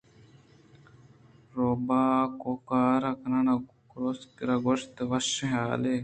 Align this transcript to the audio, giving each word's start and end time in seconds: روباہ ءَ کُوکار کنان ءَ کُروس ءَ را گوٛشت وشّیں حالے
روباہ 1.53 2.21
ءَ 2.29 2.31
کُوکار 2.41 3.01
کنان 3.21 3.47
ءَ 3.53 3.65
کُروس 3.89 4.19
ءَ 4.39 4.45
را 4.47 4.55
گوٛشت 4.63 4.95
وشّیں 5.09 5.51
حالے 5.61 5.95